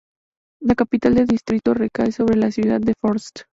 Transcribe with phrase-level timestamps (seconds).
[0.59, 3.41] La capital del distrito recae sobre la ciudad de Forst.